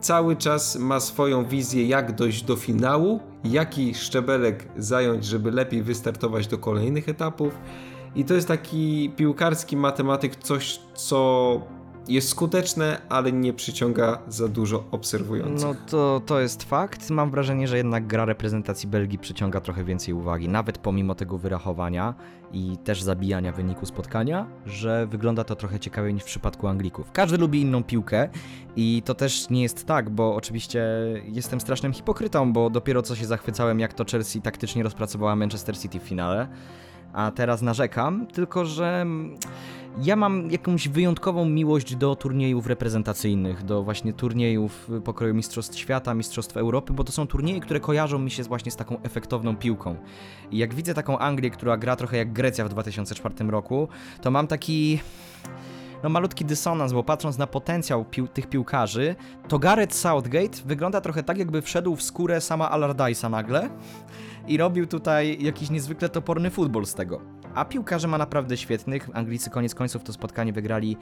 [0.00, 6.46] cały czas ma swoją wizję, jak dojść do finału, jaki szczebelek zająć, żeby lepiej wystartować
[6.46, 7.58] do kolejnych etapów.
[8.16, 11.60] I to jest taki piłkarski matematyk, coś co
[12.08, 15.68] jest skuteczne, ale nie przyciąga za dużo obserwujących.
[15.68, 17.10] No to, to jest fakt.
[17.10, 22.14] Mam wrażenie, że jednak gra reprezentacji Belgii przyciąga trochę więcej uwagi, nawet pomimo tego wyrachowania
[22.52, 27.12] i też zabijania wyniku spotkania, że wygląda to trochę ciekawiej niż w przypadku Anglików.
[27.12, 28.28] Każdy lubi inną piłkę
[28.76, 30.86] i to też nie jest tak, bo oczywiście
[31.24, 36.00] jestem strasznym hipokrytą, bo dopiero co się zachwycałem, jak to Chelsea taktycznie rozpracowała Manchester City
[36.00, 36.48] w finale,
[37.12, 39.06] a teraz narzekam, tylko że
[39.98, 46.56] ja mam jakąś wyjątkową miłość do turniejów reprezentacyjnych, do właśnie turniejów pokroju Mistrzostw Świata, Mistrzostw
[46.56, 49.96] Europy, bo to są turnieje, które kojarzą mi się właśnie z taką efektowną piłką.
[50.50, 53.88] I jak widzę taką Anglię, która gra trochę jak Grecja w 2004 roku,
[54.20, 55.00] to mam taki
[56.02, 59.14] no malutki dysonans, bo patrząc na potencjał pił tych piłkarzy,
[59.48, 63.70] to Gareth Southgate wygląda trochę tak, jakby wszedł w skórę sama Allardyce'a nagle
[64.48, 67.20] i robił tutaj jakiś niezwykle toporny futbol z tego.
[67.54, 69.08] A piłkarze ma naprawdę świetnych.
[69.12, 70.96] Anglicy koniec końców to spotkanie wygrali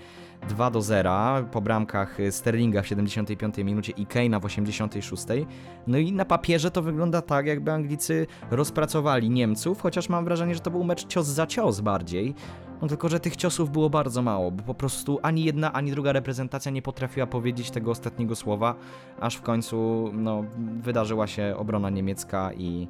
[0.48, 5.24] 2 do 0 po bramkach Sterlinga w 75 minucie i Kane'a w 86.
[5.86, 10.60] No i na papierze to wygląda tak, jakby Anglicy rozpracowali Niemców, chociaż mam wrażenie, że
[10.60, 12.34] to był mecz cios za cios bardziej.
[12.82, 16.12] No tylko, że tych ciosów było bardzo mało, bo po prostu ani jedna, ani druga
[16.12, 18.74] reprezentacja nie potrafiła powiedzieć tego ostatniego słowa,
[19.20, 20.44] aż w końcu no,
[20.82, 22.88] wydarzyła się obrona niemiecka i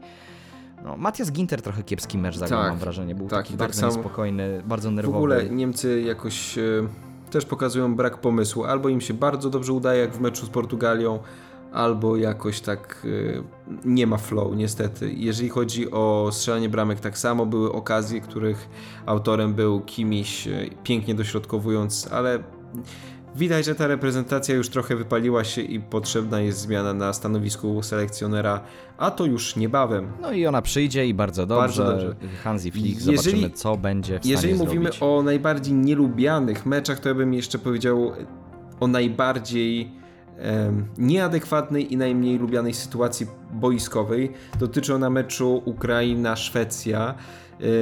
[0.85, 3.15] no, Matthias Ginter trochę kiepski mecz zagrał, Tak, mam wrażenie.
[3.15, 5.17] Był tak, taki tak bardzo samo- niespokojny, bardzo W nerwowy.
[5.17, 6.63] ogóle Niemcy jakoś e,
[7.31, 8.65] też pokazują brak pomysłu.
[8.65, 11.19] Albo im się bardzo dobrze udaje, jak w meczu z Portugalią,
[11.73, 13.43] albo jakoś tak e,
[13.85, 15.13] nie ma flow, niestety.
[15.13, 18.69] Jeżeli chodzi o strzelanie bramek, tak samo były okazje, których
[19.07, 20.53] autorem był Kimiś, e,
[20.85, 22.39] pięknie dośrodkowując, ale
[23.37, 28.61] widać, że ta reprezentacja już trochę wypaliła się i potrzebna jest zmiana na stanowisku selekcjonera,
[28.99, 30.13] a to już niebawem.
[30.21, 31.83] No i ona przyjdzie i bardzo dobrze.
[31.85, 32.15] Bardzo dobrze.
[32.45, 35.03] Hansi Flick, Jeżeli- zobaczymy co będzie w Jeżeli stanie mówimy zrobić.
[35.03, 38.13] o najbardziej nielubianych meczach, to ja bym jeszcze powiedział
[38.81, 39.93] o najbardziej
[40.39, 44.33] em, nieadekwatnej i najmniej lubianej sytuacji boiskowej.
[44.59, 47.15] Dotyczy ona meczu Ukraina-Szwecja,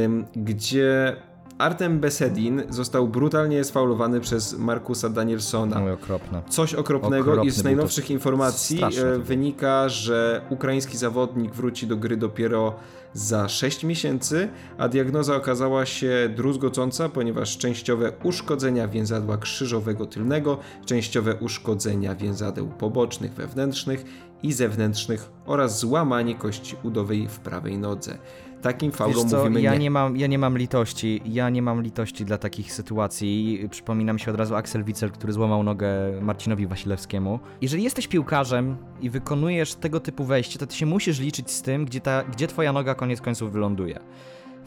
[0.05, 1.17] em, gdzie
[1.59, 5.89] Artem Besedin został brutalnie sfaulowany przez Markusa Danielsona.
[5.89, 6.43] I okropne.
[6.49, 12.17] Coś okropnego Okropny i z najnowszych informacji e, wynika, że ukraiński zawodnik wróci do gry
[12.17, 12.75] dopiero
[13.13, 21.35] za 6 miesięcy, a diagnoza okazała się druzgocąca, ponieważ częściowe uszkodzenia więzadła krzyżowego tylnego, częściowe
[21.35, 24.05] uszkodzenia więzadeł pobocznych wewnętrznych
[24.43, 28.19] i zewnętrznych oraz złamanie kości udowej w prawej nodze.
[28.63, 29.79] Takim Wiesz faulom co, mówimy ja nie.
[29.79, 29.91] nie.
[29.91, 33.69] mam, ja nie mam litości, ja nie mam litości dla takich sytuacji.
[33.71, 35.89] Przypomina mi się od razu Axel Witsel, który złamał nogę
[36.23, 37.41] Marcinowi Wasilewskiemu.
[37.61, 41.85] Jeżeli jesteś piłkarzem i wykonujesz tego typu wejście, to ty się musisz liczyć z tym,
[41.85, 44.01] gdzie, ta, gdzie twoja noga koniec końców wyląduje.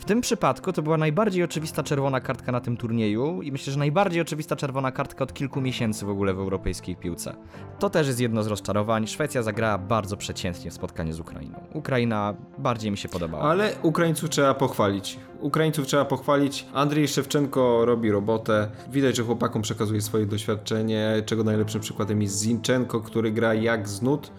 [0.01, 3.79] W tym przypadku to była najbardziej oczywista czerwona kartka na tym turnieju i myślę, że
[3.79, 7.35] najbardziej oczywista czerwona kartka od kilku miesięcy w ogóle w europejskiej piłce.
[7.79, 9.07] To też jest jedno z rozczarowań.
[9.07, 11.59] Szwecja zagrała bardzo przeciętnie w spotkaniu z Ukrainą.
[11.73, 13.43] Ukraina bardziej mi się podobała.
[13.43, 15.19] Ale Ukraińców trzeba pochwalić.
[15.39, 16.65] Ukraińców trzeba pochwalić.
[16.73, 18.67] Andrzej Szewczenko robi robotę.
[18.91, 24.01] Widać, że chłopakom przekazuje swoje doświadczenie, czego najlepszym przykładem jest Zinchenko, który gra jak z
[24.01, 24.31] nut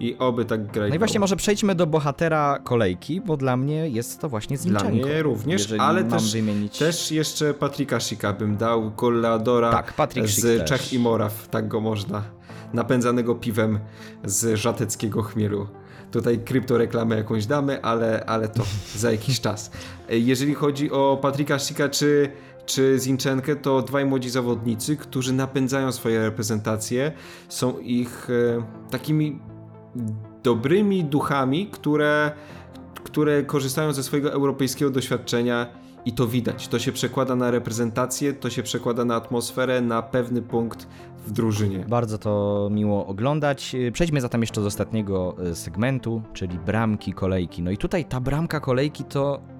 [0.00, 0.88] i oby tak grać.
[0.90, 4.80] No i właśnie może przejdźmy do bohatera kolejki, bo dla mnie jest to właśnie Dla
[4.80, 5.06] Zinchenko.
[5.06, 6.78] mnie również, jeżeli ale też, wymienić...
[6.78, 10.68] też jeszcze Patryka Szyka bym dał, goleadora Tak, z też.
[10.68, 12.22] Czech i Moraw, tak go można.
[12.72, 13.78] Napędzanego piwem
[14.24, 15.66] z żateckiego chmielu.
[16.10, 18.62] Tutaj kryptoreklamę jakąś damy, ale, ale to
[18.96, 19.70] za jakiś czas.
[20.08, 22.30] Jeżeli chodzi o Patryka Szyka czy,
[22.66, 27.12] czy Zinchenkę, to dwaj młodzi zawodnicy, którzy napędzają swoje reprezentacje,
[27.48, 29.38] są ich e, takimi
[30.42, 32.32] dobrymi duchami, które,
[33.04, 35.66] które korzystają ze swojego europejskiego doświadczenia
[36.04, 36.68] i to widać.
[36.68, 40.88] To się przekłada na reprezentację, to się przekłada na atmosferę, na pewny punkt
[41.26, 41.84] w drużynie.
[41.88, 43.76] Bardzo to miło oglądać.
[43.92, 47.62] Przejdźmy zatem jeszcze do ostatniego e, segmentu, czyli bramki kolejki.
[47.62, 49.55] No i tutaj ta bramka kolejki to.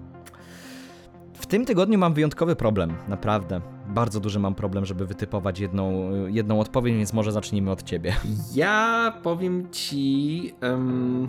[1.39, 3.61] W tym tygodniu mam wyjątkowy problem, naprawdę.
[3.89, 8.15] Bardzo duży mam problem, żeby wytypować jedną, jedną odpowiedź, więc może zacznijmy od ciebie.
[8.55, 10.55] Ja powiem ci.
[10.61, 11.29] em,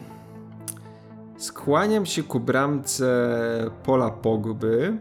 [1.38, 4.98] skłaniam się ku bramce Pola Pogby,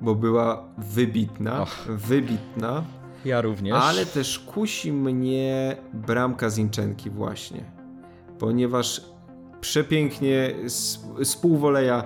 [0.00, 1.62] bo była wybitna.
[1.62, 1.84] Och.
[1.88, 2.84] Wybitna.
[3.24, 3.76] Ja również.
[3.82, 7.64] Ale też kusi mnie bramka Zinczenki właśnie.
[8.38, 9.02] Ponieważ
[9.60, 12.04] przepięknie z, z półwoleja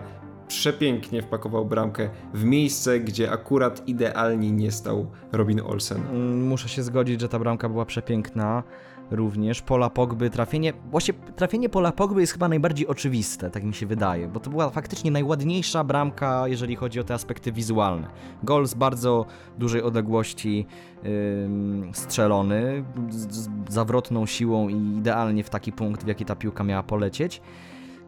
[0.49, 6.03] przepięknie wpakował bramkę w miejsce, gdzie akurat idealnie nie stał Robin Olsen.
[6.11, 8.63] Mm, Muszę się zgodzić, że ta bramka była przepiękna.
[9.11, 13.87] również Pola Pogby, trafienie, właśnie trafienie Pola Pogby jest chyba najbardziej oczywiste, tak mi się
[13.87, 18.09] wydaje, bo to była faktycznie najładniejsza bramka, jeżeli chodzi o te aspekty wizualne.
[18.43, 19.27] Gol z bardzo
[19.59, 20.67] dużej odległości
[21.05, 26.65] ym, strzelony, z, z zawrotną siłą i idealnie w taki punkt, w jaki ta piłka
[26.65, 27.41] miała polecieć.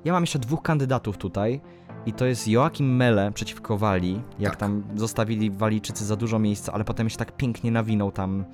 [0.06, 1.60] Ja mam jeszcze dwóch kandydatów tutaj
[2.06, 4.60] i to jest Joachim Mele przeciwko Walii, jak Tak.
[4.60, 8.44] tam zostawili Walijczycy za dużo miejsca, ale potem się tak pięknie nawinął tam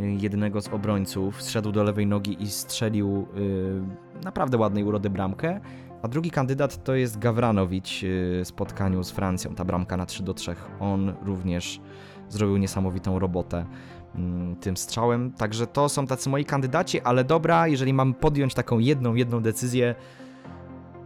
[0.00, 5.60] y, jednego z obrońców, zszedł do lewej nogi i strzelił y, naprawdę ładnej urody bramkę.
[6.02, 10.22] A drugi kandydat to jest Gawranowicz y, w spotkaniu z Francją, ta bramka na 3
[10.22, 10.54] do 3.
[10.80, 11.80] On również
[12.28, 13.66] zrobił niesamowitą robotę
[14.14, 15.32] mm, tym strzałem.
[15.32, 19.94] Także to są tacy moi kandydaci, ale dobra, jeżeli mam podjąć taką jedną, jedną decyzję.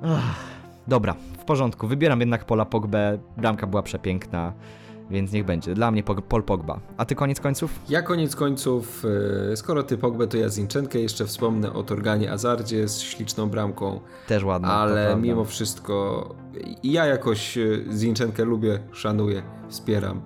[0.04, 0.34] Ach,
[0.88, 1.86] dobra, w porządku.
[1.88, 3.18] Wybieram jednak Pola Pogbę.
[3.36, 4.52] Bramka była przepiękna,
[5.10, 5.74] więc niech będzie.
[5.74, 6.80] Dla mnie Pol Pogba.
[6.96, 7.80] A ty koniec końców?
[7.88, 9.04] Ja koniec końców,
[9.52, 14.00] e, skoro ty Pogbę, to ja Zinchenkę jeszcze wspomnę o Torganie Azardzie z śliczną bramką,
[14.28, 14.68] Też ładna.
[14.72, 16.28] ale mimo wszystko
[16.82, 20.20] ja jakoś e, Zinchenkę lubię, szanuję, wspieram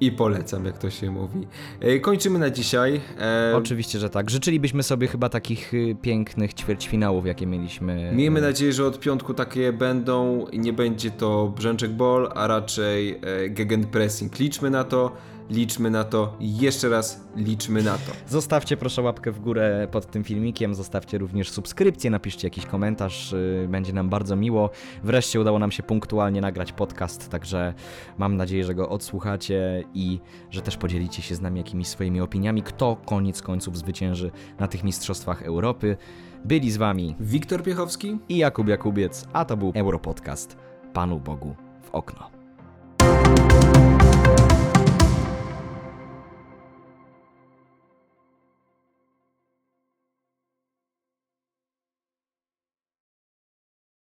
[0.00, 1.46] i polecam, jak to się mówi.
[1.80, 3.00] E, Kończymy na dzisiaj.
[3.20, 4.30] E, Oczywiście, że tak.
[4.30, 8.12] Życzylibyśmy sobie chyba takich y, pięknych ćwierćfinałów, jakie mieliśmy.
[8.14, 13.10] Miejmy nadzieję, że od piątku takie będą i nie będzie to brzęczek ball, a raczej
[13.22, 14.38] e, gegenpressing.
[14.38, 15.12] Liczmy na to,
[15.50, 18.12] liczmy na to jeszcze raz liczmy na to.
[18.28, 23.66] Zostawcie proszę łapkę w górę pod tym filmikiem, zostawcie również subskrypcję, napiszcie jakiś komentarz, y,
[23.68, 24.70] będzie nam bardzo miło.
[25.04, 27.74] Wreszcie udało nam się punktualnie nagrać podcast, także
[28.18, 30.20] mam nadzieję, że go odsłuchacie i
[30.50, 34.84] że też podzielicie się z nami jakimiś swoimi opiniami, kto koniec końców zwycięży na tych
[34.84, 35.96] Mistrzostwach Europy.
[36.44, 38.18] Byli z wami Wiktor Piechowski?
[38.28, 40.56] i Jakub Jakubiec, a to był Europodcast.
[40.92, 42.30] Panu Bogu w okno.